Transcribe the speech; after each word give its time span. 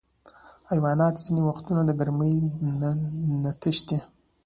حیوانات 0.71 1.15
ځینې 1.23 1.41
وختونه 1.45 1.81
د 1.85 1.91
ګرمۍ 1.99 2.35
نه 3.43 3.51
تښتي. 3.61 3.97